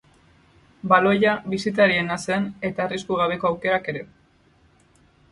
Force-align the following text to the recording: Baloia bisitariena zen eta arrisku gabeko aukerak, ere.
Baloia 0.91 1.33
bisitariena 1.53 2.17
zen 2.27 2.47
eta 2.69 2.83
arrisku 2.85 3.19
gabeko 3.19 3.49
aukerak, 3.51 3.91
ere. 3.93 4.03